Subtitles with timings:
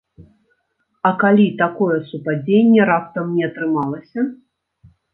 [1.09, 4.21] А калі такое супадзенне раптам не атрымалася?